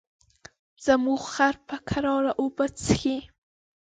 زموږ 0.85 1.21
خر 1.33 1.55
په 1.67 1.75
کراره 1.89 2.31
اوبه 2.41 2.65
څښي. 2.81 3.17